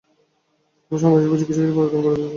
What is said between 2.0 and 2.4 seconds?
করে দিতে হবে।